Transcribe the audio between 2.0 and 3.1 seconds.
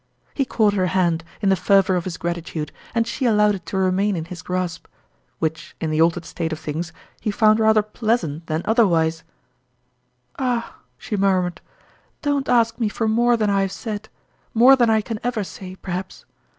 his gratitude, and